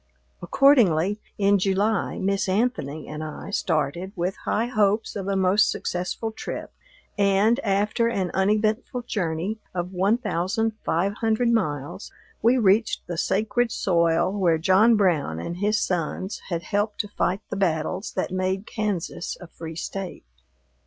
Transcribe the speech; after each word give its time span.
Accordingly, 0.41 1.19
in 1.37 1.59
July, 1.59 2.17
Miss 2.17 2.49
Anthony 2.49 3.07
and 3.07 3.23
I 3.23 3.51
started, 3.51 4.11
with 4.15 4.35
high 4.45 4.65
hopes 4.65 5.15
of 5.15 5.27
a 5.27 5.35
most 5.35 5.69
successful 5.69 6.31
trip, 6.31 6.73
and, 7.19 7.59
after 7.59 8.07
an 8.07 8.31
uneventful 8.33 9.03
journey 9.03 9.59
of 9.75 9.93
one 9.93 10.17
thousand 10.17 10.71
five 10.83 11.13
hundred 11.13 11.49
miles, 11.49 12.11
we 12.41 12.57
reached 12.57 13.05
the 13.05 13.15
sacred 13.15 13.71
soil 13.71 14.31
where 14.33 14.57
John 14.57 14.95
Brown 14.95 15.39
and 15.39 15.57
his 15.57 15.79
sons 15.79 16.41
had 16.49 16.63
helped 16.63 16.99
to 17.01 17.07
fight 17.07 17.41
the 17.51 17.55
battles 17.55 18.13
that 18.13 18.31
made 18.31 18.65
Kansas 18.65 19.37
a 19.39 19.45
free 19.45 19.75
State. 19.75 20.25